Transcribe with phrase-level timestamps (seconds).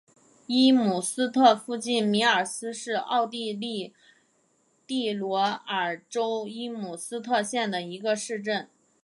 [0.47, 3.93] 伊姆斯特附近米尔斯是奥地利
[4.87, 8.67] 蒂罗尔州伊姆斯特县的一个市镇。